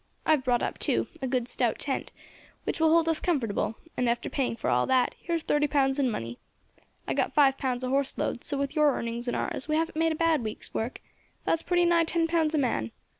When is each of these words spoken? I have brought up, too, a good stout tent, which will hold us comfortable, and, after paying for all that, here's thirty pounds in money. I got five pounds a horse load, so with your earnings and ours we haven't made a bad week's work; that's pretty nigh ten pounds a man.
I 0.25 0.31
have 0.31 0.43
brought 0.43 0.63
up, 0.63 0.79
too, 0.79 1.05
a 1.21 1.27
good 1.27 1.47
stout 1.47 1.77
tent, 1.77 2.09
which 2.63 2.79
will 2.79 2.89
hold 2.89 3.07
us 3.07 3.19
comfortable, 3.19 3.75
and, 3.95 4.09
after 4.09 4.31
paying 4.31 4.55
for 4.55 4.67
all 4.67 4.87
that, 4.87 5.13
here's 5.21 5.43
thirty 5.43 5.67
pounds 5.67 5.99
in 5.99 6.09
money. 6.09 6.39
I 7.07 7.13
got 7.13 7.35
five 7.35 7.55
pounds 7.59 7.83
a 7.83 7.89
horse 7.89 8.17
load, 8.17 8.43
so 8.43 8.57
with 8.57 8.75
your 8.75 8.93
earnings 8.93 9.27
and 9.27 9.37
ours 9.37 9.67
we 9.67 9.75
haven't 9.75 9.97
made 9.99 10.11
a 10.11 10.15
bad 10.15 10.43
week's 10.43 10.73
work; 10.73 11.01
that's 11.45 11.61
pretty 11.61 11.85
nigh 11.85 12.05
ten 12.05 12.27
pounds 12.27 12.55
a 12.55 12.57
man. 12.57 12.89